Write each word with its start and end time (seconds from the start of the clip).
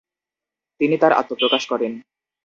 তিনি 0.81 0.95
তার 0.97 1.13
আত্মপ্রকাশ 1.13 1.63
করেন। 1.67 1.91